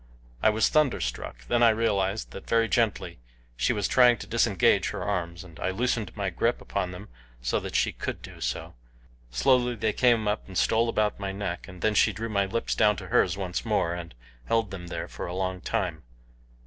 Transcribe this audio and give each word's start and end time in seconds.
I 0.41 0.49
was 0.49 0.67
thunderstruck. 0.67 1.47
Then 1.47 1.61
I 1.61 1.69
realized 1.69 2.31
that, 2.31 2.49
very 2.49 2.67
gently, 2.67 3.19
she 3.55 3.71
was 3.71 3.87
trying 3.87 4.17
to 4.17 4.25
disengage 4.25 4.89
her 4.89 5.03
arms, 5.03 5.43
and 5.43 5.59
I 5.59 5.69
loosened 5.69 6.17
my 6.17 6.31
grip 6.31 6.59
upon 6.59 6.89
them 6.89 7.07
so 7.43 7.59
that 7.59 7.75
she 7.75 7.91
could 7.91 8.19
do 8.23 8.41
so. 8.41 8.73
Slowly 9.29 9.75
they 9.75 9.93
came 9.93 10.27
up 10.27 10.47
and 10.47 10.57
stole 10.57 10.89
about 10.89 11.19
my 11.19 11.31
neck, 11.31 11.67
and 11.67 11.83
then 11.83 11.93
she 11.93 12.13
drew 12.13 12.29
my 12.29 12.47
lips 12.47 12.73
down 12.73 12.95
to 12.95 13.09
hers 13.09 13.37
once 13.37 13.63
more 13.63 13.93
and 13.93 14.15
held 14.45 14.71
them 14.71 14.87
there 14.87 15.07
for 15.07 15.27
a 15.27 15.35
long 15.35 15.61
time. 15.61 16.01